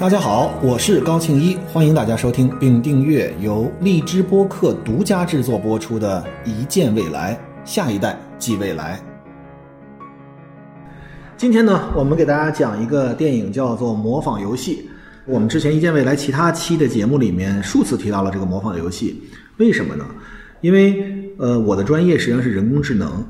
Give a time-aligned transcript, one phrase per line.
[0.00, 8.98] 大家好，我是高庆一，欢迎大家收听并订阅由荔枝播客独家制作播出的《一见未来，下一代即未来》。
[11.36, 14.88] 今天呢，我们给大家讲一个电影，叫做《模仿游戏》。
[15.26, 19.22] 我们之前《一见未来》其他期的节目里面数次提到了这个模仿游戏，
[19.58, 20.06] 为什么呢？
[20.62, 23.22] 因为呃，我的专业实际上是人工智能。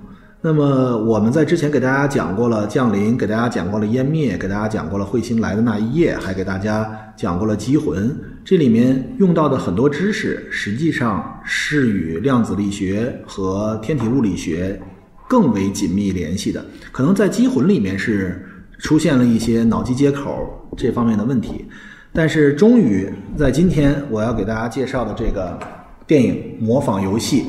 [0.43, 8.17] 那么我们在之前给大家讲过了降临，给大家讲过了湮灭，给大家讲过了彗星来的那一夜，还给大家讲过了机魂。
[8.43, 14.81] 这里面用到的很多知识，实际上是与量子力学和天体物理学
[15.29, 16.65] 更为紧密联系的。
[16.91, 18.43] 可能在机魂里面是
[18.79, 21.67] 出现了一些脑机接口这方面的问题，
[22.15, 25.59] 但是终于在今天我要给大家介绍的这个
[26.07, 27.43] 电影《模仿游戏》。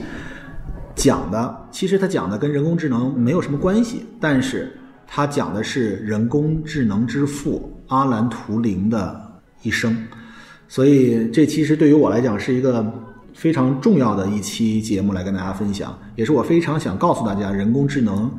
[0.93, 4.71] 讲的其实他讲的跟人工智能没有什么关系，但是
[5.07, 9.19] 他讲的是人工智能之父阿兰·图灵的
[9.63, 9.95] 一生，
[10.67, 12.85] 所以这其实对于我来讲是一个
[13.33, 18.31] 非常重要的一期节目来跟大家分享，也是我非常想告诉大家，人工智能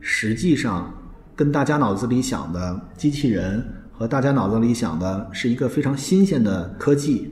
[0.00, 0.92] 实际上
[1.34, 7.30] 跟大家脑子里想的机器人和大家脑子里想的是一个非常新鲜的科技，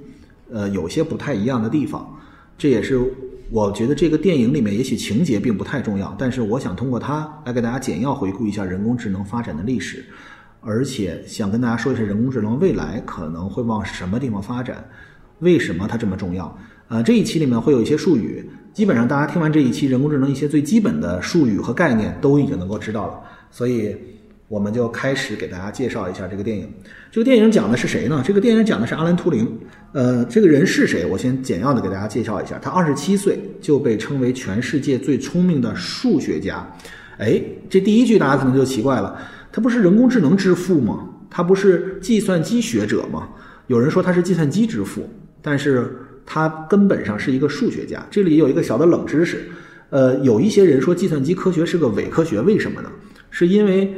[0.51, 2.07] 呃，有些不太一样的地方，
[2.59, 3.01] 这也是。
[3.55, 10.05] 我觉得这个电影里面也许情节并不太重要，但是我想通过它来给大家简要回顾一下人工智能发展的历史，
[10.61, 14.85] 而且想跟大家说一下人工智能未来可能会往什么地方发展，
[15.39, 16.59] 为什么它这么重要？
[16.89, 23.21] 呃，这一期里面会有一些术语，基本上大家听完这一期人工智能一些最基本的术语和概念都已经能够知道了，
[23.53, 23.97] 所以。
[24.49, 26.69] 我们就开始给大家介绍一下这个电影。
[27.11, 28.23] 这个电影讲的是谁呢？
[28.25, 29.51] 这个电影讲的是阿兰·图灵。
[29.93, 31.07] 呃，这个人是谁？
[31.07, 32.59] 我先简要的给大家介绍一下。
[32.59, 36.67] 他二十七岁就被称为全世界最聪明的数学家。
[37.19, 39.17] 哎，这第一句大家可能就奇怪了，
[39.51, 41.09] 他不是人工智能之父吗？
[41.31, 43.29] 他不是计算机学者吗？
[43.69, 45.09] 有人说他是计算机之父，
[45.41, 48.05] 但是他根本上是一个数学家。
[48.11, 49.49] 这里有一个小的冷知识。
[49.91, 52.91] 呃，有一些人说计算机科学是个伪科学，为什么呢？
[53.31, 53.95] 是因为。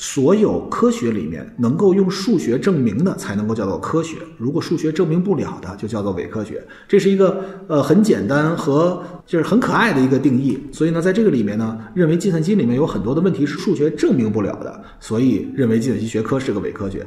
[0.00, 4.16] 所有科学里面能够用数学证明的，才能够叫做科学。
[4.36, 6.64] 如果数学证明不了的，就叫做伪科学。
[6.86, 10.56] 这是一个呃很简单和就是很可爱的一个定义。
[10.70, 17.04] 所以呢，在这个里面呢，认为计算机里面有很多的问题是数学证明不了的，所以认为计算机学科是个伪科学。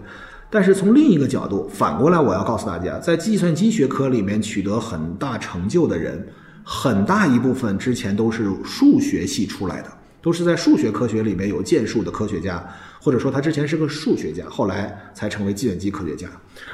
[0.50, 6.28] 但是从另一个角度，反过来我要告诉大家，在计算机学科里面取得很大成就的人，
[6.62, 9.90] 很大一部分之前都是数学系出来的。
[10.22, 12.64] 都是在数学科学里面有建树的科学家，
[13.02, 16.28] 或者说他之前是个数学家，后来才成为计算机科学家。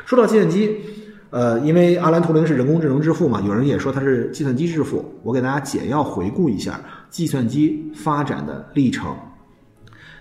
[0.06, 0.78] 说到计算机，
[1.30, 5.04] 呃，因为阿兰·图灵是人工智能之父嘛，有人也说他是计算机之父。
[5.24, 9.16] 我给大家简要回顾一下计算机发展的历程。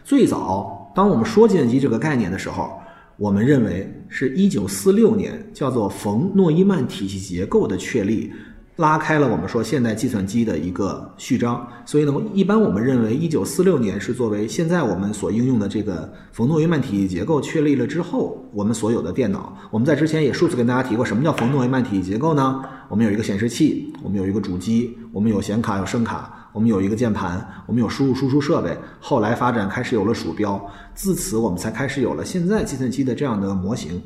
[0.05, 2.79] 最早，当我们说计算机这个概念的时候，
[3.17, 8.33] 我们认为是一九四六年，叫做冯诺依曼体系结构的确立。
[8.77, 19.57] 拉开了我们说现代计算机的一个序章，所以呢，一般我们认为一九四六年是作为现在我们所应用的这个冯诺依曼体系结构确立了之后，我们所有的电脑。
[19.71, 22.63] 我们在之前也数次跟大家提过，什么叫冯诺依曼体系结构呢？
[22.91, 28.77] 我们有一个显示器，我们有一个主机，我们有显卡、有声卡，我们有一个键盘，我们有输入输出设备。
[29.01, 30.63] 后来发展开始有了鼠标，
[30.95, 34.03] 自此我们才开始有了现在计算机的这样的模型。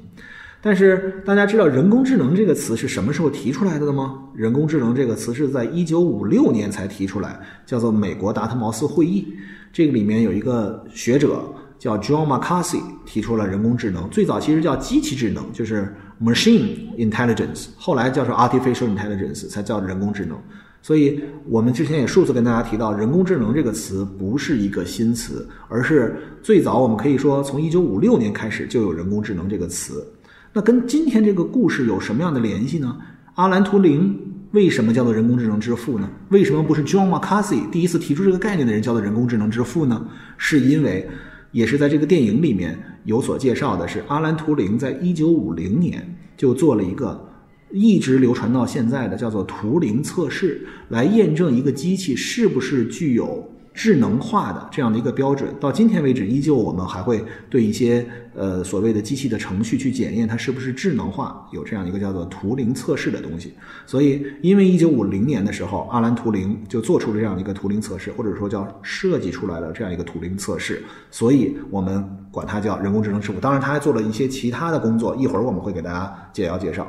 [0.63, 9.27] 但是大家知道“人工智能”这个词是什么时候提出来的吗？“人工智能”这个词是在一九五六年才提出来，叫做美国达特茅斯会议。
[9.73, 11.43] 这个里面有一个学者
[11.79, 20.37] 叫 John McCarthy 提出了人工智能，最早其实叫机器智能，就是 machine intelligence，后来叫做 artificial intelligence 才叫人工智能。
[20.83, 30.07] 所以我们之前也数次跟大家提到，“人工智能”这个词不是一个新词，而是最早我们可以说从一九五六年开始就有“人工智能”这个词。
[30.53, 32.97] 那跟今天这个故事有什么样的联系呢？
[33.35, 34.19] 阿兰·图灵
[34.51, 36.11] 为什么叫做人工智能之父呢？
[36.31, 40.05] 为什么不是 John McCarthy 第一次提出这个概念的人叫做人工智能之父呢？
[40.37, 41.09] 是因为，
[41.53, 47.29] 也是在这个电影里面有所介绍的，是阿兰·图灵在一九五零年就做了一个
[47.71, 53.49] 一直流传到现在的叫做图灵测试，来验证一个机器是不是具有。
[53.73, 63.55] 智能化的这样的一个标准，到今天为止，依旧我们还会对一些呃所谓的机器的程序去检验它是不是智能化，有这样一个叫做图灵测试的东西。
[63.87, 73.39] 所以，因为一九五零年的时候，阿兰·图灵就做出了这样一个图灵测试，或者说叫设计出来了这样一个图灵测试，所以我们管它叫人工智能之父。
[73.41, 76.87] 当然，他还做了一些其他的工作，一会儿我们会给大家简要介绍。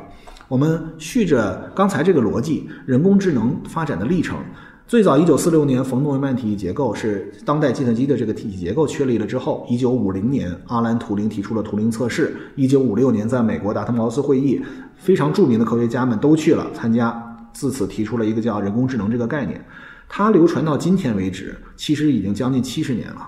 [0.47, 4.37] 我们续着刚才这个逻辑，人工智能发展的历程。
[4.91, 14.61] 最早一九四六年冯诺依曼体系结构是当代计算机的这个体系结构确立了之后，一九五零年阿兰图灵提出了图灵测试，一九五六年在美国达特茅斯会议，
[14.97, 19.63] 非常著名的科学家们都去了参加，自此提出了一个叫人工智能这个概念。
[20.09, 23.25] 它流传到今天为止，其实已经将近七十年了，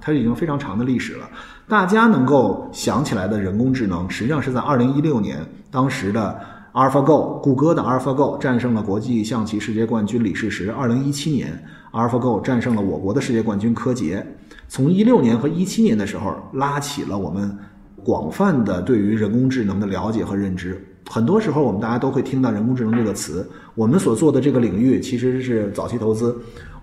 [0.00, 1.28] 它已经非常长的历史了。
[1.66, 6.38] 大家能够想起来的人工智能，实际上是在二零一六年，当时的
[6.72, 10.72] AlphaGo，谷歌的 AlphaGo 战胜了国际象棋世界冠军李世石。
[10.72, 14.26] 二零一七年，AlphaGo 战胜了我国的世界冠军柯洁。
[14.68, 17.54] 从一六年和一七年的时候，拉起了我们
[18.02, 20.82] 广泛的对于人工智能的了解和认知。
[21.10, 23.46] 很多时候，我们大家都会听到人工智能这个词。
[23.74, 26.34] 我们所做的这个领域其实是早期投资。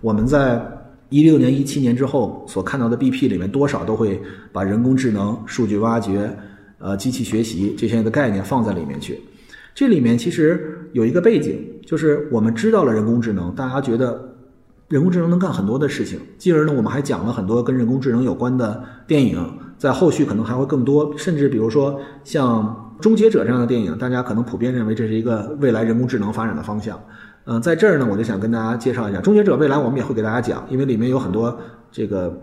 [0.02, 0.64] 我们在
[1.10, 4.22] 一六年、一七年之后所看到的 BP 里面，多少都会
[4.52, 6.32] 把人工智能、数据挖掘、
[6.78, 9.20] 呃机器学习这些的概念放在里面去。
[9.80, 14.36] 这里面其实有一个背景，就是我们知道了人工智能，大家觉得
[14.90, 16.20] 人工智能能干很多的事情。
[16.38, 19.42] 进而呢，我们还讲了很多跟人工智能有关的电影，
[19.78, 22.88] 在后续可能还会更多，甚至比如说像。
[23.00, 27.02] 终结者这样的电影，大家可能普遍认为这是一个未来人工智能发展的方向。
[27.46, 29.56] 嗯，在这儿呢，我就想跟大家介绍一下终结者。
[29.56, 31.58] 未来我们也会给大家讲，因为里面有很多
[31.90, 32.38] 这个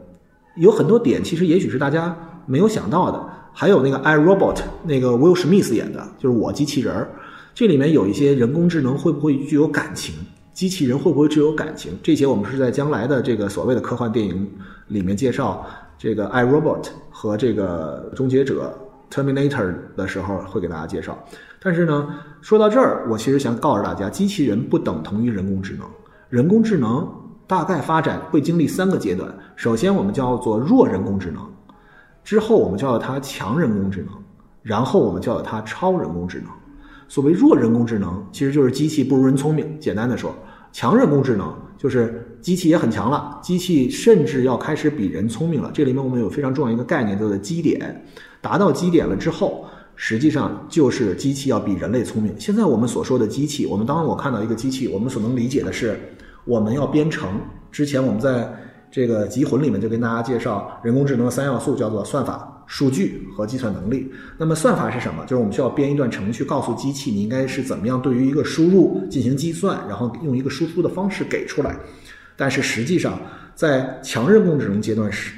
[0.56, 2.16] 有很多点，其实也许是大家
[2.46, 3.22] 没有想到的。
[3.52, 4.54] 还有那个《I Robot》，
[4.84, 7.10] 那个 Will Smith 演的，就是我机器人儿。
[7.56, 10.14] 这里面有一些人工智能会不会具有感情？
[10.52, 11.90] 机器人会不会具有感情？
[12.02, 14.46] 这些我们是在将来的这个所谓的科幻电影
[14.88, 15.64] 里面介绍
[15.96, 18.78] 这个《I Robot》和这个终结者。
[19.08, 21.16] Terminator 的时候会给大家介绍，
[21.62, 22.08] 但是呢，
[22.42, 25.86] 说到这儿，我其实想告诉大家，机器人不等同于人工智能。
[26.28, 27.08] 人工智能
[27.46, 31.40] 大概发展会经历三个阶段，首先我们叫做弱人工智能，
[32.22, 34.08] 之后我们叫它强人工智能，
[34.60, 36.50] 然后我们叫它超人工智能。
[37.08, 39.78] 所谓弱人工智能，其实就是机器不如人聪明。
[39.78, 40.34] 简单的说，
[40.72, 45.70] 强人工智能就是机器也很强了，机器甚至要开始比人聪明了。
[45.72, 48.04] 这里面我们有非常重要一个概念，叫做基点。
[48.40, 49.64] 达到基点了之后，
[49.94, 52.34] 实际上就是机器要比人类聪明。
[52.38, 55.98] 现在我们所说的机器，我们当我看到一个机器，我们所能理解的是，
[56.44, 57.28] 我们要编程。
[57.72, 58.48] 之前我们在
[58.90, 64.10] 这个集魂里面就跟大家介绍，人工智能的三要素叫做算法、数据和计算能力。
[64.38, 65.22] 那么算法是什么？
[65.22, 71.76] 就是我们需要编一段程序，告诉机器你应该是怎么样对于一个输入进行计算，然后用一个输出的方式给出来。
[72.36, 73.20] 但是实际上，
[73.54, 75.32] 在强人工智能阶段时，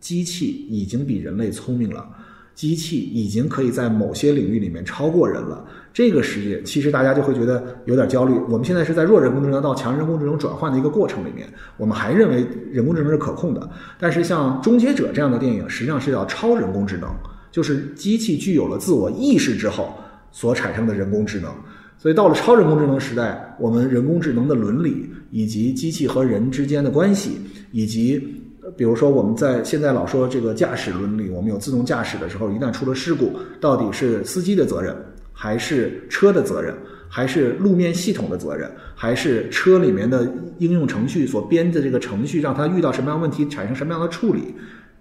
[0.00, 2.06] 机器已经比人类聪明了。
[2.56, 5.64] 机器已经可以在某些领域里面超过人了。
[5.92, 8.32] 这个世界其实大家就会觉得有点焦虑。
[8.48, 13.70] 我们现在是在弱人工智能到强人工智能转换的一个过程里面，我们还认为人工智能是可控的。
[13.98, 17.08] 但是像《终结者》这样的电影，实际上是叫超人工智能，
[17.52, 19.94] 就是机器具有了自我意识之后
[20.32, 21.50] 所产生的人工智能。
[21.98, 27.38] 所以到了超人工智能时代，我们人工智能的伦理以及机器和人之间的关系
[27.70, 28.42] 以及。
[28.76, 34.94] 比如说，我们在现在老说这个驾驶伦理，我们有自动驾驶的时候，一旦出了事故，到底是司机的责任，
[35.32, 36.74] 还是车的责任，
[37.08, 44.54] 还是路面系统的责任，还是车里面的应用程序所编的这个程序让它遇到什么样问题产生什么样的处理，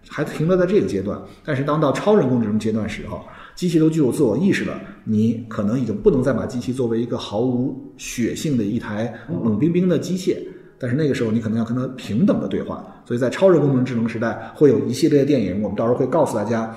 [0.07, 1.19] 还停留在这个阶段。
[1.43, 3.21] 但是当到超人工智能阶段时候，
[3.55, 9.13] 机器都具有自我意识了，你可能已经不能再把机器作为一个毫无血性的一台
[9.43, 10.37] 冷冰冰的机械。
[10.85, 12.85] 但是那个时候，你可能要跟他平等的对话。
[13.05, 16.75] 所以在超人工智能时代，会有一系列的电影，我们到时候会告诉大家，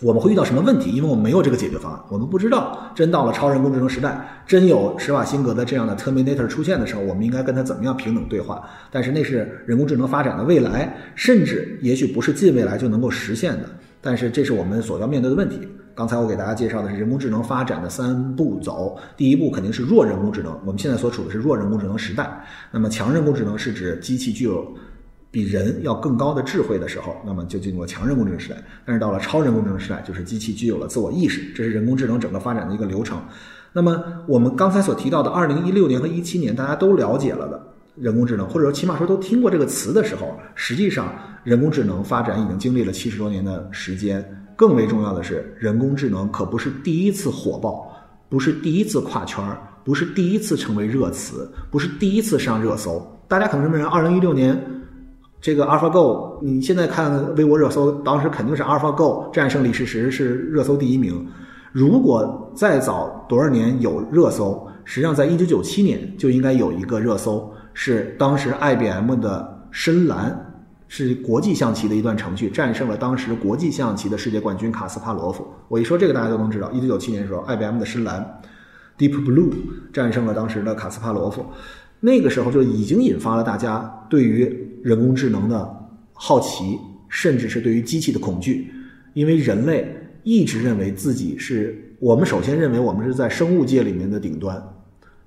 [0.00, 2.92] 我们会遇到什么问题，因为我们没有这个解决方案，我们不知道。
[2.94, 8.62] 真到了超人工智能时代，真有施瓦辛格的这样的 Terminator 出现的时候，我们应该跟他怎么样平等对话？
[8.92, 13.64] 但是那是人工智能发展的未来，甚至也许不是近未来就能够实现的。
[14.00, 15.58] 但是这是我们所要面对的问题。
[15.94, 20.58] 刚才我给大家介绍的是人工智能发展的三步走，第一步肯定是弱人工智能。
[20.66, 22.44] 我们现在所处的是弱人工智能时代。
[22.72, 24.74] 那么强人工智能是指机器具有
[25.30, 28.56] 比人要更高的智慧的时候，那么就进入了强人工智能时代。
[28.84, 33.22] 但是到了超人工智能时代，就是机器具有了自我意识，这是人工智能整个发展的一个流程。
[33.72, 37.60] 那么我们刚才所提到的二零一六年和一七年，大家都了解了的
[37.94, 44.43] 人工智能，或者说起码说都听过这个词的时候，实际上人工智能发展已经经历了七十多年的时间。
[44.56, 47.90] 更为重要的是，人工智能可不是第一次火爆，
[48.28, 53.04] 不是第一次跨圈儿，不是第一次成为热词，不是第一次上热搜。
[53.26, 54.58] 大家可能认为，二零一六年
[55.40, 61.26] 这个 AlphaGo，你现在看微博热搜，当时肯定是 AlphaGo 战胜李世石是热搜第一名。
[61.72, 70.53] 如果再早多少年有热搜，实际上在一九九七年就应该有一个热搜，是当时 IBM 的深蓝。
[70.88, 75.46] 是国际象棋的一段程序，战胜了当时国际象棋的世界冠军卡斯帕罗夫。
[75.68, 76.70] 我一说这个，大家都能知道。
[76.72, 78.40] 一九九七年的时候，IBM 的深蓝
[78.98, 79.50] Deep Blue
[79.92, 81.44] 战胜了当时的卡斯帕罗夫。
[82.00, 88.70] 那个时候就已经引发了大家对于人工智能的好奇，甚至是对于机器的恐惧，
[89.14, 89.90] 因为人类
[90.22, 94.62] 一直认为自己是我们首先认为我们是在生物界里面的顶端，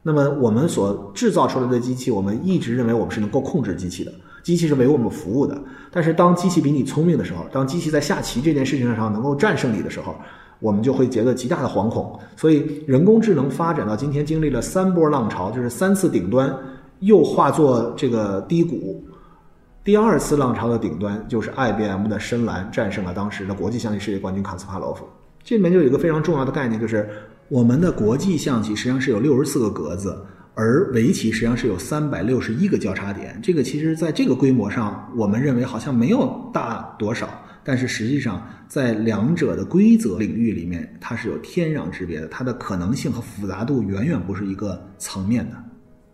[0.04, 4.14] 那么我们所制造出来的机器，我们一直认为我们是能够控制机器的，
[4.48, 5.62] 机器是为我们服务的。
[5.92, 10.16] 但是当机器比你聪明的时候，当机器在下棋这件事情上能够战胜你的时候，
[10.60, 12.18] 我们就会觉得极大的惶恐。
[12.38, 16.56] 所以人工智能发展到今天，经历了三波浪潮，就是三次顶端，
[17.02, 19.04] 又化作这个低谷。
[19.84, 25.06] 第二次浪潮的顶端就是 IBM 的深蓝战胜了当时的国际象棋世界冠军卡斯帕罗夫。
[25.44, 27.10] 这里面就有一个非常重要的概念，就是
[27.50, 30.18] 我们的国际象棋实际上是有六十四个格子，
[30.60, 33.40] 而围棋实际上是有三百六十一个交叉点。
[33.44, 37.30] 这个其实在这个规模上，我们认为好像没有大多少，
[37.64, 45.56] 但是实际上在两者的规则领域里面，它是有天壤之别的，它的可能性和复杂度远远不是一个层面的。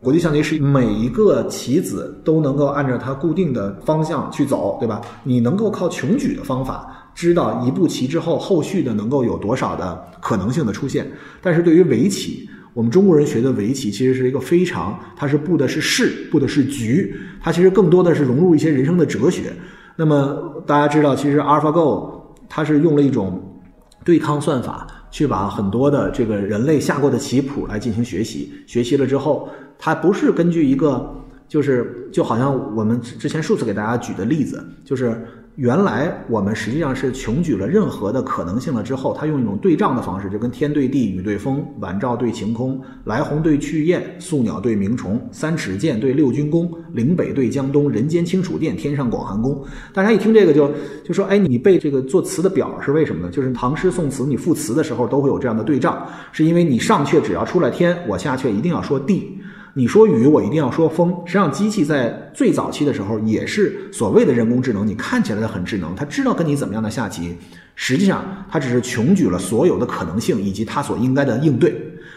[0.01, 5.01] 国际象棋是每一个棋子都能够按照它固定的方向去走，对吧？
[5.23, 11.09] 你能够靠穷举的方法知道一步棋之后后续的能够有多少的可能性的出现。
[11.41, 19.53] 但是对于围棋，我们中国人学的围棋其实是一个非常，它是布的是势，布的是局，它其实更多的是融入一些人生的哲学。
[19.95, 23.61] 那么大家知道，其实 AlphaGo 它是用了一种
[24.03, 29.47] 对抗算法，去把很多的这个人类下过的棋谱来进行学习，学习了之后。
[29.79, 31.13] 它不是根据一个，
[31.45, 35.21] 就是就好像我们之前数次给大家举的例子，就是
[35.55, 49.63] 原来我们实际上是穷举了任何的可能性了之后，他用一种对仗的方式，就跟天对地，雨对风，晚照对晴空，来鸿对去雁，宿鸟对鸣虫，三尺剑对六军弓，岭北对江东，人间清楚殿，天上广寒宫。
[49.93, 50.73] 大家一听这个就
[51.05, 53.31] 就说，哎，你背这个作词的表是为什么呢？
[53.31, 59.37] 就是唐诗宋词你赋词的时候都会有这样的对仗，是因为你上阙只要出了天，我下阙一定要说地。
[59.75, 61.11] 你说雨，我一定要说风。
[61.25, 64.85] 实际上，机器在最早期的时候也是所谓的人工智能。
[64.85, 67.35] 你看起来它很智能，它知道跟你怎么样的下棋，
[67.73, 71.73] 实际上它只是穷举了所有的可能性以及它所应该的应对。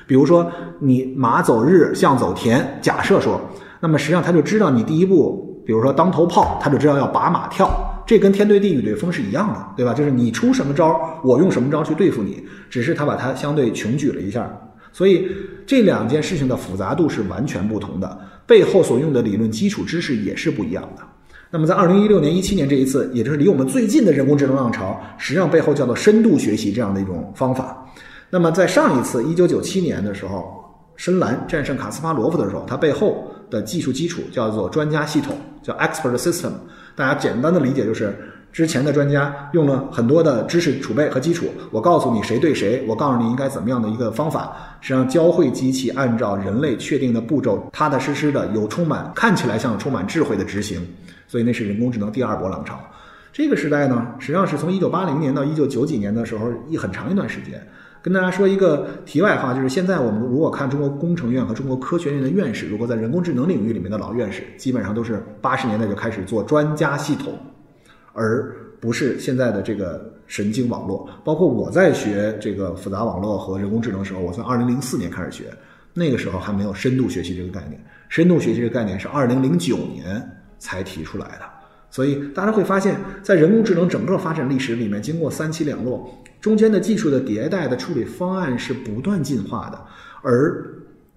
[0.07, 3.41] 比如说，你马走日，象走田，假设说，
[3.81, 7.71] 那么实际上它就知道你第一步，比如说当头炮，它就知道要把马跳。
[8.07, 9.95] 这跟天对地，雨对风是一样的，对吧？
[9.95, 14.47] 就是你出什么招，我用什么招去对付你，只是它把它相对穷举了一下。
[14.97, 15.29] 所以
[15.67, 21.03] 这两件事情的复杂度是完全不同的，背后所用的理论基础知识也是不一样的。
[21.51, 27.87] 那么在二零一六年、一七年这一次，也就是离我们最近的人工智能浪潮，实际上背后叫做深度学习这样的一种方法。
[28.31, 30.65] 那么在上一次一九九七年的时候，
[30.97, 36.53] 深蓝战胜卡斯帕罗夫的时候，它背后的技术基础叫做专家系统，叫 expert system。
[36.95, 38.19] 大家简单的理解就是。
[38.57, 50.81] 之前的专家用了很多的知识储备和基础，我告诉你谁对谁，我告诉你应该怎么样的一个方法，实际上教会机器按照人类确定的步骤，踏踏实实的有充满看起来像充满智慧的执行，
[51.29, 52.81] 所以那是人工智能第二波浪潮。
[53.31, 57.61] 这个时代呢，实际上是从一九八零年到一九九几年的时候一很长一段时间。
[58.01, 67.39] 跟大家说一个题外话，就是现在我们如果看中国工程院和中国科学院的院士，如果在人工智能领域里面的老院士，基本上都是八十年代就开始做专家系统。
[68.17, 75.45] 而不是现在的这个神经网络，包括我在学这个复杂网络和人工智能的时候，我从二零零四年开始学，
[75.93, 77.79] 那个时候还没有深度学习这个概念。
[78.09, 80.27] 深度学习这个概念是二零零九年
[80.59, 81.43] 才提出来的。
[81.91, 89.79] 所以大家会发现，在人工智能整个发展历史里面，经过三起两落，中间的技术的迭代的处理方案是不断进化的，
[90.23, 90.65] 而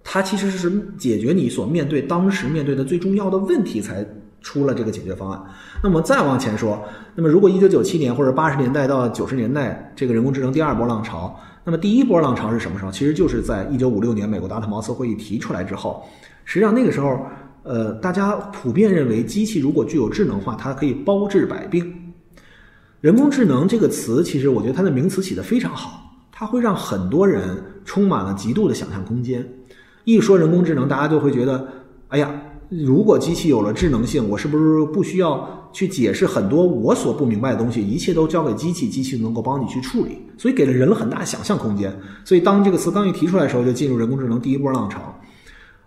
[0.04, 4.06] 它其实是解决你所面对当时面对的最重要的问题才。
[4.40, 5.40] 出了这个解决方案，
[5.82, 6.82] 那么再往前说，
[7.14, 12.90] 那么如果一九九七年或者八十年代到九十年代这个人工智能第二波浪潮，那么第一波浪潮是什么时候？
[12.90, 16.02] 其实就是在一九五六年美国达特茅斯会议提出来之后，
[16.44, 17.20] 实际上那个时候，
[17.62, 22.12] 呃，大家普遍认为机器如果具有智能化，它可以包治百病。
[23.02, 29.46] 人工智能这个词，其实我觉得它的名词起得非常好，它会让很多人充满了极度的想象空间。
[30.04, 31.68] 一说人工智能，大家就会觉得，
[32.08, 32.30] 哎呀。
[32.70, 37.82] 如果机器有了智能性，我是不是不需要去解释很多我所不明白的东西？
[37.82, 41.92] 一切都交给机器，机器能够帮你去处理，所以给了人了很大想象空间。
[42.24, 45.00] 所以当这个词刚一提出来的时候，就进入人工智能第一波浪潮。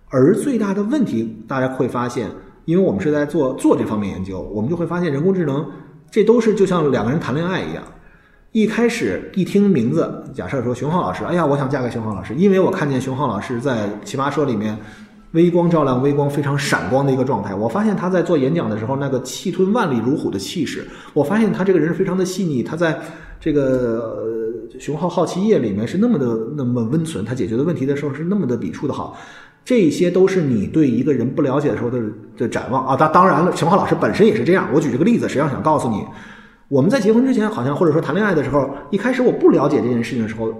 [0.10, 2.30] 而最大的问题，大家会发现，
[2.66, 5.66] 因为我们是在做做这方面研究，我们就会发现人工智能
[6.12, 7.82] 这都是就像两个人谈恋爱一样，
[8.52, 14.78] 一开始一听名字，假设说熊浩老师，哎呀，我想嫁给熊浩老师，因为我看见熊浩老师在奇葩说里面。
[15.34, 17.54] 微光照亮，微光非常闪光的一个状态。
[17.54, 20.84] 我发现他在做演讲的时候，那个气吞万里如虎的气势。
[21.14, 22.64] 我发现他这个人非常的细腻。
[22.64, 23.00] 他在
[23.40, 29.18] 这个熊浩好奇夜里面是那么的那么温存，他解决的问题的时候是那么的笔触的好。
[29.66, 32.00] 这些都是你对一个人不了解的时候的
[32.38, 32.96] 的展望啊。
[32.96, 34.68] 当当然了，陈华老师本身也是这样。
[34.74, 36.06] 我举这个例子，实际上想告诉你，
[36.68, 40.54] 我们在结婚之前，好像或者说谈恋爱的时候，一开始我不了解这件事情的时候，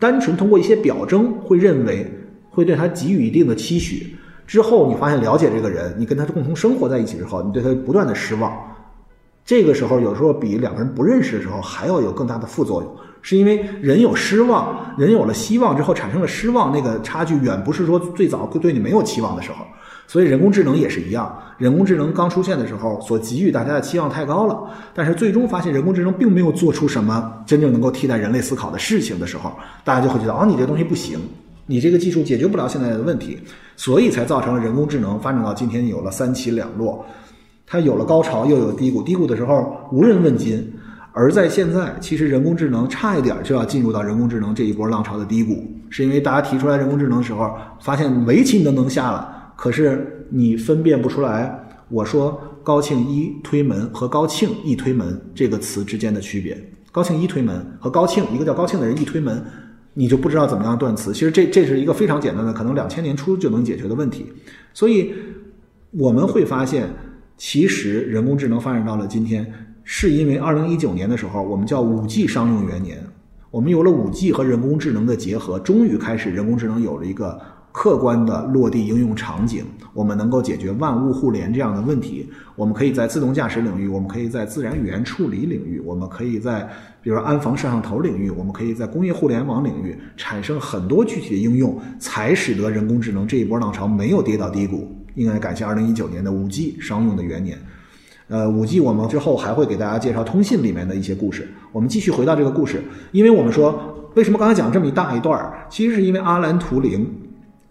[0.00, 2.10] 单纯通过一些表征，会认为
[2.50, 4.14] 会对他给予一定的期许。
[4.46, 8.52] 之后你发现了解这个人，你跟他共同生活在一起之后，你对他不断的失望。
[9.44, 12.96] 这个时候有时候比两个人不认识的时候还要有更大的副作用。
[13.22, 19.58] 是因为人有失望，人有了希望之后产生了失望，那个差距远不是说最早对你没有期望的时候。
[20.06, 24.58] 所以人工智能也是一样，人工智能刚出现的时候所给予大家的期望太高了，
[24.94, 29.52] 但是最终发现人工智能并没有做出什么真正能够替代人类思考的事情的时候，
[29.84, 31.20] 大家就会觉得啊，你这东西不行，
[31.70, 33.38] 你这个技术解决不了现在的问题，
[33.76, 37.06] 所以才造成了人工智能发展到今天有了三起两落，
[37.64, 40.68] 它有了高潮又有低谷，低谷的时候无人问津。
[41.12, 51.56] 而在现在，其实人工智能差一点就要进入到人工智能这一波浪潮的低谷，是因为大家提出来人工智能的时候，发现围棋你都能下了，可是你分辨不出来
[51.88, 56.60] 我说高庆一推门和高庆一推门这个词之间的区别。
[56.90, 59.40] 高庆一推门和高庆一个叫高庆的人一推门，
[59.94, 61.12] 你就不知道怎么样断词。
[61.12, 64.26] 其实这这是一个非常简单的，可能两千年初就能解决的问题。
[64.72, 65.12] 所以
[65.90, 66.88] 我们会发现，
[67.36, 69.52] 其实人工智能发展到了今天。
[69.82, 73.04] 是因为二零一九年的时候，我们叫五 G 商用元年，
[73.50, 77.40] 我们有了五 G 和人工智能的结合，终于开始人工智能有了一个
[77.72, 82.28] 客观的落地应用场景，我们能够解决万物互联这样的问题。
[82.56, 86.68] 我们可以在自动驾驶领域，我们可以在自然语言处理领域，我们可以在
[87.02, 94.96] 比如说安防摄像头领域，我们可以在工业互联网领域产生很多具体的应用，才使得人工智能这一波浪潮没有跌到低谷。
[95.14, 97.58] 应该感谢二零一九年的五 G 商用的元年。
[98.28, 101.48] 呃，五 G 我们之后还会给大家介绍通信里面的一些故事。
[101.72, 107.04] 我们继续回到这个故事，因为我们说为什么刚才讲这么一大一段儿，其实是因为阿兰·图灵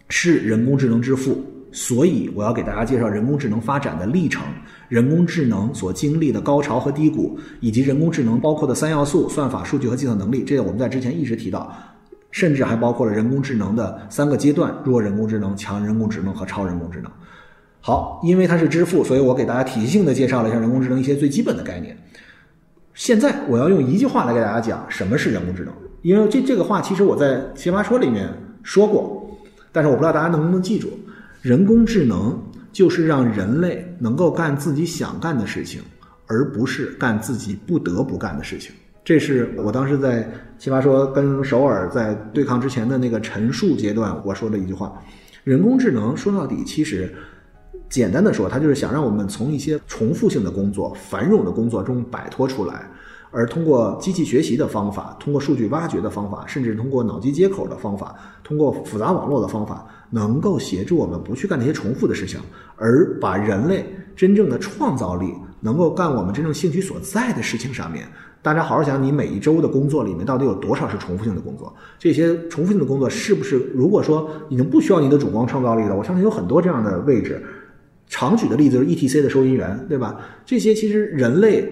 [0.10, 4.44] 是人工智能之父，所以我要给大家介绍人工智能发展的历程，
[4.88, 10.44] 人工智能所经历的高潮和低谷，以及人工智能包括的三要素：算法、数据和计算能力。
[10.44, 11.72] 这个我们在之前一直提到，
[12.32, 17.12] 甚至还包括了人工智能的三个阶段：弱人工智能、强人工智能和超人工智能。
[17.82, 21.98] 好，因为它是支付，所以我给大家体系性的介绍了一下人工智能一些最基本的概念。
[22.94, 28.28] 现在我要用一句话来给大家讲什么是人工智能，因为这这个话其实我在奇葩说里面
[28.64, 29.19] 说过，
[29.80, 30.90] 但是我不知道大家能不能记住。
[31.42, 32.38] 人工智能
[32.74, 35.82] 就是让人类能够干自己想干的事情，
[36.28, 38.74] 而不是干自己不得不干的事情。
[39.06, 45.02] 这是我当时在奇葩说跟首尔在对抗之前的那个陈述阶段我说的一句话。
[45.46, 47.10] 人工智能说到底其实。
[47.90, 52.88] 简单的说，它就是想让我们从一些重复性的工作、繁冗的工作中摆脱出来，
[53.32, 58.14] 而通过机器学习的方法、通过数据挖掘的方法，甚至通过脑机接口的方法、
[58.50, 62.40] 通过复杂网络的方法，能够协助我们不去干那些重复的事情，
[62.78, 63.86] 而把人类
[64.16, 65.32] 真正的创造力
[65.62, 68.08] 能够干我们真正兴趣所在的事情上面。
[68.42, 71.72] 大家好好想，你每一周的工作里面到底有多少是重复性的工作？
[72.00, 75.96] 这些重复性的工作是不是如果说已经不需要你的主观创造力了？
[75.96, 77.40] 我相信有很多这样的位置。
[78.08, 80.20] 常举的例子就是 ETC 的收银员，对吧？
[80.44, 81.72] 这些其实人类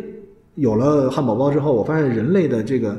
[0.54, 2.96] 有了汉堡包之后，我发现人类的这个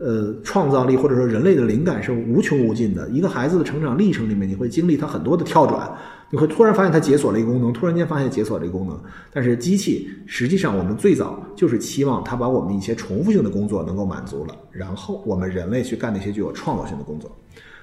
[0.00, 3.08] 呃创造力或者说人类的灵感是无穷无尽的。
[3.10, 5.88] 一个孩子的成长历程里面，你会经历他很多的跳转，
[6.30, 8.98] 你会突然发现他解锁了一个功能，突然间发现解锁了一个功能。
[9.32, 17.30] 但是机器实际上我们最早就是期望它把我们一些重复性的工作能够满足了，然后我们人类去干那些具有创造性的工作。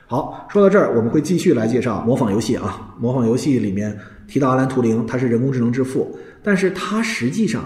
[0.08, 2.96] 好，说到这儿，我们会继续来介绍模仿游戏啊。
[2.98, 3.96] 模仿游戏里面
[4.28, 7.64] 提到阿兰·图灵，他是人工智能之父，但是他实际上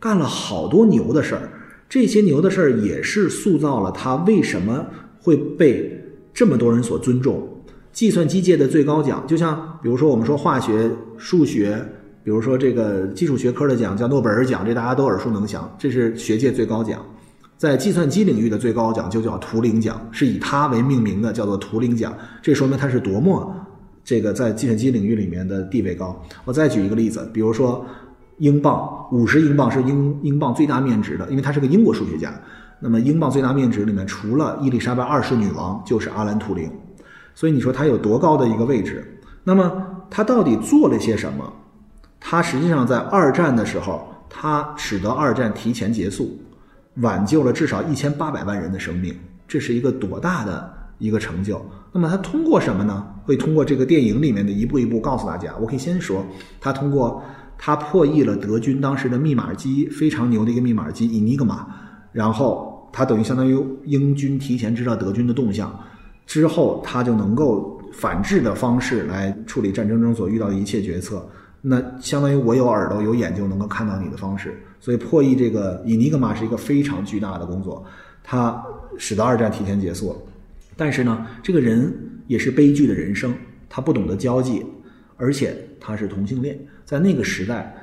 [0.00, 1.48] 干了好多牛的事儿。
[1.88, 4.84] 这些牛的事儿也是塑造了他为什么
[5.20, 7.48] 会被这么多人所尊重。
[7.92, 11.80] 计算机界的最高奖，就像比如说我们说化学、数学，
[12.24, 17.00] 比如说这个基础学科的奖叫诺贝尔奖，这大家都耳熟能详，这是学界最高奖。
[17.56, 22.12] 在计算机领域的最高奖就叫图灵奖，是以它为命名的，叫做图灵奖。
[22.42, 23.54] 这说明它是多么
[24.02, 26.20] 这个在计算机领域里面的地位高。
[26.44, 27.86] 我再举一个例子，比如说
[28.38, 32.32] 英镑，五十英镑是英英镑最大面值的，因为他是个英国数学家。
[32.80, 36.70] 那么英镑最大面值里面，除了伊丽莎白二世女王，就是阿兰·图灵。
[37.34, 39.20] 所以你说他有多高的一个位置？
[39.42, 39.72] 那么
[40.10, 41.52] 他到底做了些什么？
[42.20, 46.38] 他实际上在二战的时候，他使得二战提前结束。
[46.98, 49.12] 挽救了至少一千八百万人的生命，
[49.48, 51.60] 这是一个多大的一个成就？
[51.90, 53.04] 那么他通过什么呢？
[53.24, 55.52] 会通过这个电影里面的一步一步告诉大家。
[55.60, 56.24] 我可以先说，
[56.60, 57.20] 他通过
[57.58, 61.64] 他破译了德军当时的密码机，非常牛的一个密码机 Enigma，
[62.12, 65.78] 然后他等于相当于英军提前知道德军的动向，
[66.26, 71.26] 之后他就能够反制的方式来处理战争中所遇到的一切决策。
[71.60, 77.82] 那相当于我有耳朵有眼就能够看到你的方式，所以破译这个伊尼格玛是一个非常巨大的工作，
[78.22, 78.62] 它
[78.98, 80.16] 使得二战提前结束了。
[80.76, 81.90] 但是呢，这个人
[82.26, 83.32] 也是悲剧的人生，
[83.68, 84.62] 他不懂得交际，
[85.16, 87.74] 而且他是同性恋，在那个时代，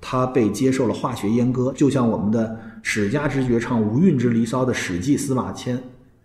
[0.00, 5.78] 他被接受了化学阉割，就像我们的史家之绝唱《无韵之离骚》的史记司马迁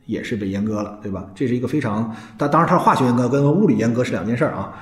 [0.05, 1.29] 也是被阉割了，对吧？
[1.35, 4.73] 这是一个非常，但当然他化学阉割，跟物理阉割是两件事儿啊。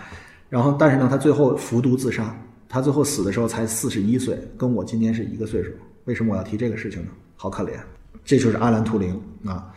[0.49, 2.35] 然后，但是呢，他最后服毒自杀。
[2.69, 5.71] 他最后死的时候才四十一岁，跟我今年是一个岁数。
[6.03, 7.09] 为什么我要提这个事情呢？
[7.37, 7.71] 好可怜，
[8.25, 9.71] 这就是阿兰·图灵啊。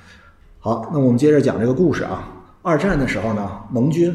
[0.59, 2.29] 好，那我们接着讲这个故事啊。
[2.63, 4.13] 二战的时候呢，盟军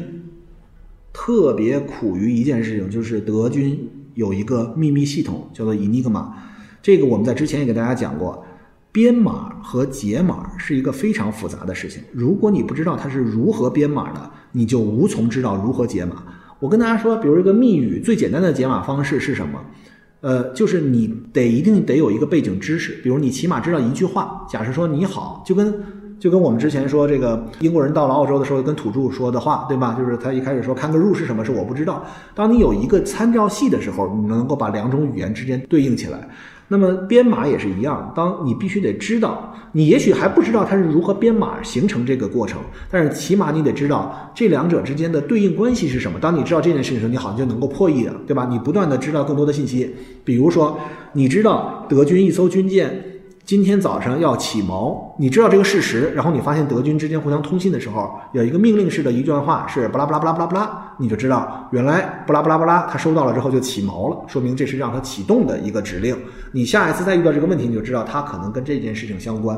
[1.18, 6.34] 特别苦于一件事情，就是德军有一个秘密系统叫做伊尼格玛。
[6.82, 8.44] 这个我们在之前也给大家讲过，
[8.92, 12.02] 编码和解码是一个非常复杂的事情。
[12.12, 16.22] 如果你不知道它是如何编码的，你就无从知道如何解码。
[16.60, 19.58] 我跟大家说，比如一个密语最简单的解码方式是什么？
[20.20, 24.46] 呃，就是你得一定得有一个背景知识，比如你起码知道一句话。
[24.48, 25.82] 假设说你好，就跟
[26.18, 29.94] 就跟我们之前说这个英国人到了澳洲的时候跟土著说的话，对吧？
[29.98, 32.04] 就是他一开始说看个入是什么，是我不知道。
[32.34, 36.26] 当你有一个参照系的时候，你能够把两种语言之间对应起来。
[36.68, 46.18] 那么编码也是一样，当你必须得知道，你也许还不知道它是如何编码形成这个过程，但是起码你得知道这两者之间的对应关系是什么。
[46.18, 48.48] 当你知道这件事情的时候，你好像就能够破译了，对吧？
[48.50, 50.76] 你不断的知道更多的信息，比如说
[51.12, 53.12] 你知道德军一艘军舰。
[53.46, 66.16] 今天早上要起锚，你知道这个事实，然后你发现德军之间互相通信的时候，有一个命令式的一段话是巴拉巴拉巴拉巴拉巴拉，你就知道原来巴拉巴拉巴拉他收到了之后就起锚了，说明这是让他启动的一个指令。
[66.50, 69.56] 你下一次再遇到这个问题，你就知道他可能跟这件事情相关。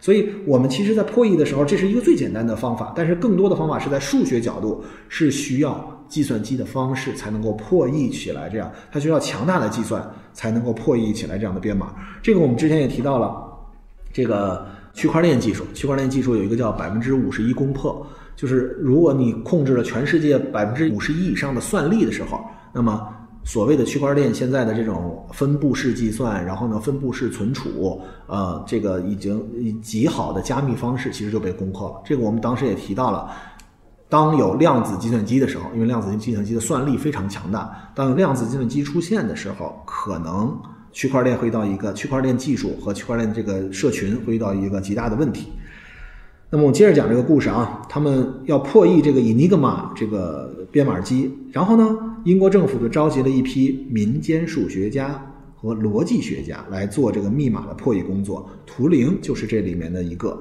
[0.00, 5.90] 所以我们其实，在破译的时候，这是一个最简单的方法，但是更多的方法是在数学角度是需要。
[6.14, 11.92] 计算机的方式才能够破译起来，这样它需要强大的计算才能够破译起来这样的编码。
[12.22, 13.36] 这个我们之前也提到了，
[14.12, 22.40] 这个区块链技术，区块链技术有一个叫百分之五十一攻破，就是如果你控制了全世界百分之五十一以上的算力的时候，
[22.72, 23.08] 那么
[23.42, 32.00] 所谓的区块链现在的这种分布式计算，然后呢分布式存储，呃，这个已经极好的加密方式其实就被攻破了。
[32.04, 33.28] 这个我们当时也提到了。
[34.14, 40.56] 当有量子计算机的时候，因为量子计算机的算力非常强大，当有量子计算机出现的时候，可能
[40.92, 45.48] 区块链会遇到一个区块链技术和区块链这个社群会遇到一个极大的问题。
[46.48, 55.20] 那么我接着讲这个故事啊，他们要破译这个 Enigma 这个编码机，然后呢，英国政府就召集了一批民间数学家
[55.56, 60.40] 和逻辑学家来做这个密码的破译工作，图灵就是这里面的一个。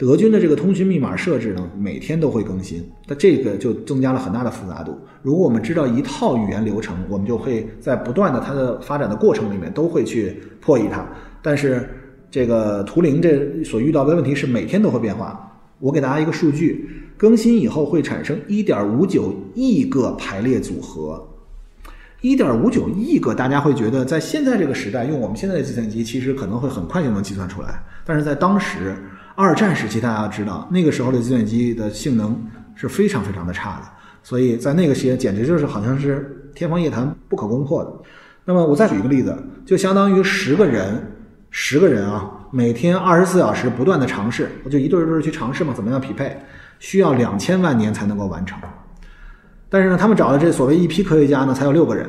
[0.00, 4.98] 德军的这个通讯密码设置呢，每天都会更新，那这个就增加了很大的复杂度。
[5.20, 11.06] 如果我们知道一套语言流程，我们就会在不断的它的发展的过程里面都会去破译它。
[11.42, 11.86] 但是
[12.30, 15.46] 这个图灵这所遇到的问题是每天都会变化。
[15.80, 21.22] 我给大家一个数据，更新以后会产生一点五九亿个排列组合，
[22.22, 28.96] 一点五九亿个，大家会觉得在现在这个时代用我们现在的计算机，其实可能会很快就能计算出来，但是在当时。
[29.34, 32.38] 二战时期，大家要知道，那个时候的计算机的性能
[32.74, 33.86] 是非常非常的差的，
[34.22, 37.92] 所以在那个时间简直就是好像是天方夜谭、不可攻破的。
[38.44, 41.00] 那么我再举一个例子，就相当于十个人，
[41.50, 46.36] 十个人啊，每天二十四小时不断的尝试，我就一对一对去尝试嘛，怎么样匹配，
[46.78, 48.58] 需要两千万年才能够完成。
[49.68, 52.08] 但是呢，他们找的这所谓一批科学家呢，才有六个人。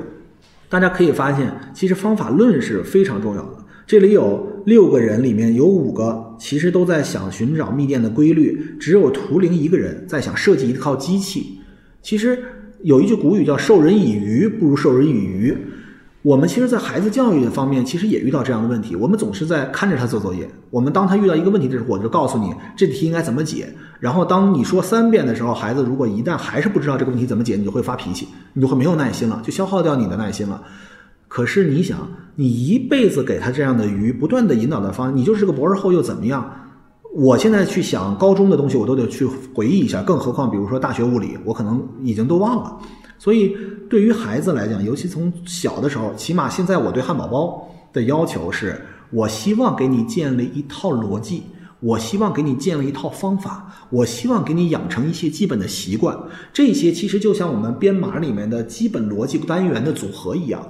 [0.67, 3.57] 大家可以发现，其实方法论是非常重要的。
[3.91, 11.59] 这里有六个人，里面有五个其实都在想寻找密电的规律，只有图灵一个人在想设计一套机器。
[12.01, 12.41] 其实
[12.83, 15.57] 有一句古语叫“授人以鱼，不如授人以渔”。
[16.23, 18.95] 我们其实，在孩子教育的方面，其实也遇到这样的问题。
[18.95, 20.49] 我们总是在看着他做作业。
[20.69, 23.67] 我们当他遇到一个问题的时候，我就告诉你这题应该怎么解。
[23.99, 30.63] 然后当你说三遍的时候，孩子如果一旦还是不知道这个问题怎么解，你就会发脾气，你就会没有耐心了，就消耗掉你的耐心了。
[31.33, 36.53] 可是你想，你一辈子给他这样的鱼，不断的引导的方，你就是个博士后又怎么样？
[37.15, 42.77] 我现在去想高中的东西，我都得去回忆一下，更何况比如说大学物理，我可能已经都忘了。
[43.17, 43.55] 所以
[43.89, 51.43] 对于孩子来讲，尤其从小的时候，起码现在我对汉堡包的要求是，我希望给你建立一套逻辑，
[51.79, 56.17] 我希望给你建立一套方法，我希望给你养成一些基本的习惯。
[56.51, 60.61] 这些其实就像我们编码里面的基本逻辑单元的组合一样。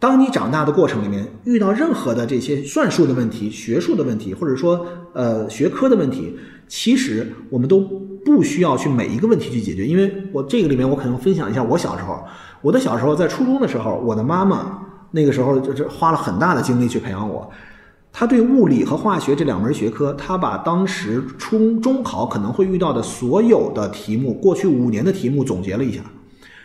[0.00, 6.36] 当你长大的过程里面遇到任何的这些算术的问题、学术的问题，或者说呃学科的问题，
[6.68, 7.80] 其实我们都
[8.24, 12.22] 不需要去每一个问题去解决，因为我这个里面我可能分享一下我小时候，
[12.62, 14.78] 我的小时候在初中的时候，我的妈妈
[15.10, 17.50] 那个时候就是花了很大的精力去培养我。
[18.12, 26.02] 他对物理和化学这两门学科，他把当时初中考可能会遇到的所有的题目，过去五年的题目总结了一下，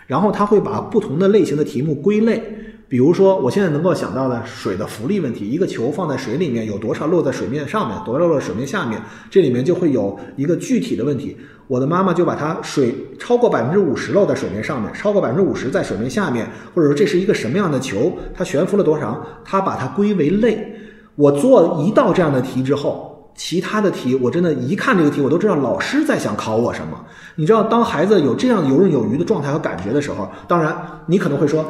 [0.06, 2.60] 然后他会把不同的类型的题目归类。
[2.94, 9.02] 比如说，我现在能够想到的水的浮力问题，一个球放在水里面有多少落在水面上面，多少落在水面下面，
[9.32, 11.36] 这里面就会有一个具体的问题。
[11.66, 20.76] 我的妈妈就把它水超过百分之五十落在水面上面，超过百分之五十在水面下面，或者说这是一个什么样的球，它悬浮了多长，她把它归为类。
[21.16, 27.04] 我做一道这样的题之后，其他的题我真的，一看这个题，我都知道老师在想考我什么。
[27.38, 30.78] 你知道，当孩子有这样游刃有余的状态和感觉的时候，当然
[31.08, 31.66] 你可能会说。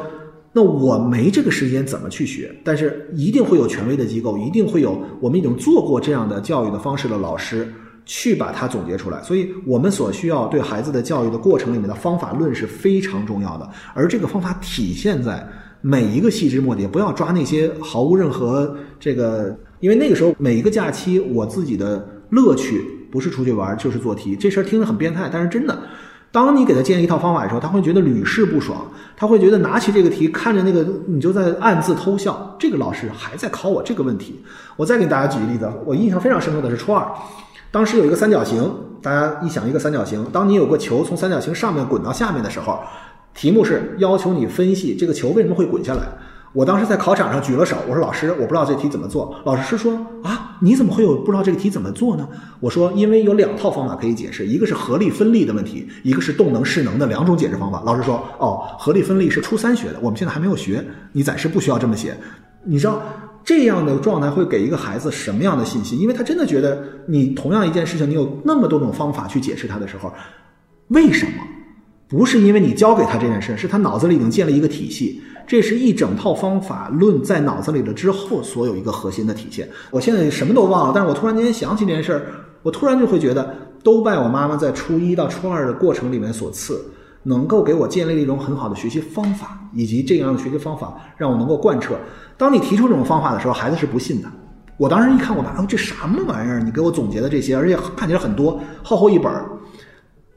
[0.56, 2.54] 那我没这个时间怎么去学？
[2.62, 7.68] 但是一定会有权威的机构，一定会有我们已经做过这样的教育的方式的老师
[8.06, 9.20] 去把它总结出来。
[9.24, 15.44] 所以我们所需要对孩子的教育的过程里面的方法论是非常重要的，而这个方法体现在
[15.80, 24.36] 每一个细枝末节，不要抓那些毫无任何这个，因为那个时候每一个假期，我自己的乐趣不是出去玩就是做题。
[24.36, 25.76] 这事儿听着很变态，但是真的。
[26.34, 28.84] 当你给他建议一套方法的时候，他会觉得屡试不爽，
[29.16, 32.56] 他会觉得拿起这个题看着那个，你就在暗自偷笑。
[32.58, 34.42] 这个老师还在考我这个问题。
[34.74, 37.06] 我再给大家举个例子，我印象非常深刻的是初二，
[37.70, 38.68] 当时有一个三角形，
[39.00, 42.80] 大家一想一个三角形，当你有个球从三角形上面滚到下面的时候，
[43.32, 46.00] 题目是要求你分析这个球为什么会滚下来。
[46.52, 49.94] 我当时在考场上举了手，我说：“老师，我不知道这题怎么做。”老师说
[50.24, 52.26] ：“啊，你怎么会有不知道这个题怎么做呢？”
[52.58, 62.16] 我说：“因为有两套方法可以解释，一个是合力分力的问题，一个是动能势能的两种解释方法。”老师说：“哦，合力分力是初三学的，我们现在还没有学，你暂时不需要这么写。”
[62.64, 63.02] 你知道
[63.44, 65.98] 这样的状态会给一个孩子什么样的信息？
[65.98, 70.10] 因为他真的觉得你同样一件事情，你有那么多种方法去解释它的时候，
[70.88, 71.32] 为什么？
[72.08, 75.20] 不是因为你教给他这件事，是他脑子里已经建了一个体系。
[75.46, 79.68] 这是一整套方法论在脑子里了之后所有一个核心的体现。
[79.90, 82.22] 我现在什么都忘了，但是我突然间想起这件事儿，
[82.62, 86.80] 我突然就会觉得，都拜我妈妈在初一到初二的过程里面所赐，
[87.22, 91.94] 能够给我建立了一种很好的学习方法，以及这样的学习方法让我能够贯彻。
[92.36, 94.28] 当你提出这种方法的时候，孩子是不信的。
[94.76, 96.60] 我当时一看我妈，这什么玩意儿？
[96.60, 99.32] 你给我总结的这些，而且看起来很多，厚厚一本。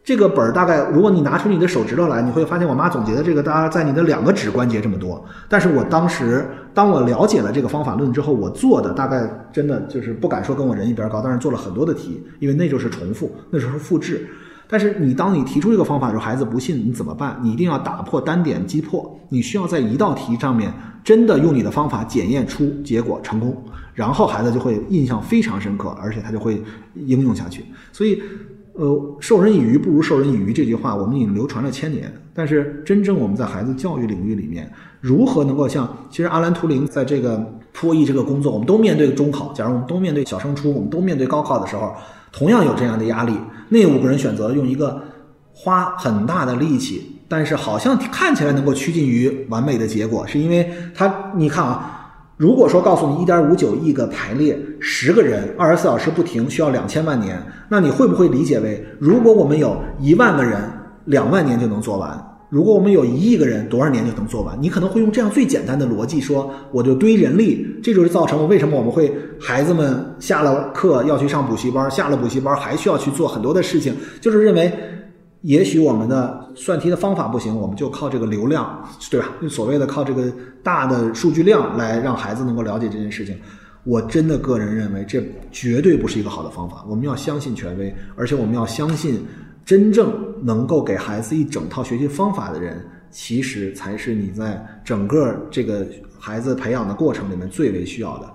[0.07, 5.21] 这个本儿大概，如果你拿出你的手指头来，你会发现我妈总结的这个，大概在你的两个指关节这么多。
[5.49, 14.25] 但是我当时，当我了解了这个方法论之后，我做的大概真的就是不敢说跟我人一边高，但是做了很多的题，因为那就是重复，那时候复制。
[14.69, 17.37] 但是你当你提出这个方法的时候，孩子不信，你怎么办？
[17.43, 20.71] 你一定要打破单点击破，你需要在一道题上面
[21.03, 23.61] 真的用你的方法检验出结果成功，
[23.93, 26.63] 然后孩子就会印象非常深刻，而且他就会
[26.95, 27.65] 应用下去。
[27.91, 28.23] 所以。
[28.77, 32.13] 呃，授人以鱼不如授人以渔这句话，我们已经流传了千年。
[32.31, 41.91] 但是，真正我们在孩子教育领域里面，如何能够像其实阿兰图灵在这个破译这个工作，我们都面对中考，假如我们都面对小升初，我们都面对高考的时候，
[42.31, 43.33] 同样有这样的压力。
[43.69, 45.01] 那五个人选择用一个
[45.51, 51.95] 花很大的力气，但是好像看起来能够趋近于完美的结果，是因为他，你看啊。
[52.37, 60.61] 如果说告诉你一点五九亿个排列，十个人，二十四小时不停，需要两千万年，那你会不会理解为，如果我们有一万个人，
[61.05, 62.15] 两万年就能做完；
[62.49, 64.55] 如果我们有一亿个人，多少年就能做完？
[64.61, 74.71] 你可能会用这样最简单的逻辑说，我就堆人力，这就是造成了为什么我们会孩子们下了课要去上补习班，下了补习班还需要去做很多的事情，就是认为。
[75.41, 79.29] 也许我们的算题的方法不行，我们就靠这个流量，对吧？
[79.49, 80.31] 所谓的靠这个
[80.63, 83.37] 大的数据量来让孩子能够了解这件事情。
[83.83, 86.83] 我真的个人认为，这绝对不是一个好的方法。
[86.89, 89.23] 我们要相信权威，而且我们要相信
[89.63, 90.11] 真正
[90.43, 95.87] 能够给孩子一整套学习方法的人，其实才是你在整个这个
[96.19, 98.29] 孩子培养的过程里面最为需要的。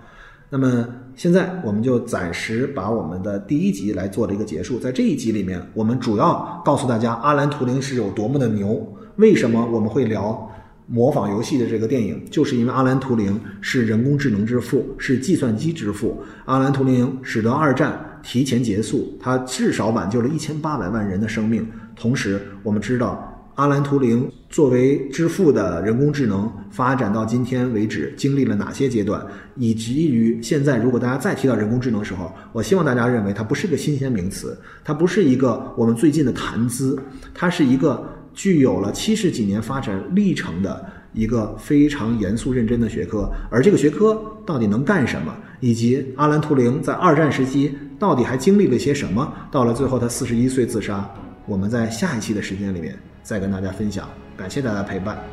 [0.49, 4.79] 那么现在我们就暂时把我们的第一集来做了一个结束。
[4.79, 8.97] 在这一集里面，我们主要告诉大家阿兰图灵是有多么的牛。
[9.17, 10.51] 为什么我们会聊
[10.87, 12.25] 模仿游戏的这个电影？
[12.31, 16.23] 就是因为阿兰图灵是人工智能之父，是计算机之父。
[16.47, 21.67] 阿兰图灵使得二战提前结束，他至少挽救了一千八百万人的生命。
[21.95, 23.29] 同时，我们知道。
[23.55, 29.25] 阿兰图灵作为之父的人工智能发展到今天为止经历了哪些阶段
[29.57, 36.99] 以及于现在如果大家再提到人工智能的时候我希望大家认为它不是个新鲜名词它不是一个我们最近的谈资
[37.35, 43.31] 它是一个具有了七十几年发展历程的一个非常严肃认真的学科。
[43.51, 45.35] 而这个学科到底能干什么？
[45.61, 49.31] 以及阿兰图灵在二战时期到底还经历了些什么？
[49.51, 51.07] 到了最后他四十一岁自杀
[51.45, 54.09] 我们在下一期的时间里面再跟大家分享。
[54.37, 55.32] 感谢大家陪伴。